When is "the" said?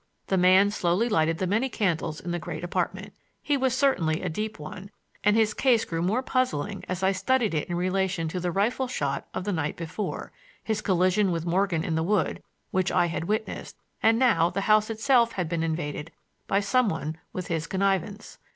0.25-0.35, 1.37-1.45, 2.31-2.39, 8.39-8.49, 9.43-9.53, 11.93-12.01, 14.49-14.61